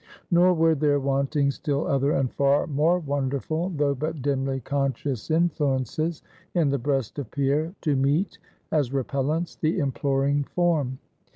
Nor 0.31 0.55
were 0.55 0.73
there 0.73 0.99
wanting 0.99 1.51
still 1.51 1.85
other, 1.85 2.13
and 2.13 2.33
far 2.33 2.65
more 2.65 2.97
wonderful, 2.97 3.69
though 3.69 3.93
but 3.93 4.23
dimly 4.23 4.59
conscious 4.59 5.29
influences 5.29 6.23
in 6.55 6.69
the 6.69 6.79
breast 6.79 7.19
of 7.19 7.29
Pierre, 7.29 7.75
to 7.81 7.95
meet 7.95 8.39
as 8.71 8.91
repellants 8.91 9.55
the 9.55 9.77
imploring 9.77 10.43
form. 10.43 10.97